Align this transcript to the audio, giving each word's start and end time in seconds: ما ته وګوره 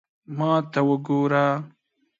ما 0.37 0.51
ته 0.71 0.81
وګوره 0.89 1.45